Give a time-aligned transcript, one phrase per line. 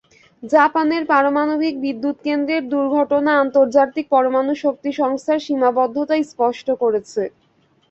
[0.43, 7.23] জাপানের পারমাণবিক বিদ্যুৎকেন্দ্রের দুর্ঘটনা আন্তর্জাতিক পরমাণু শক্তি সংস্থার সীমাবদ্ধতাও স্পষ্ট করেছে।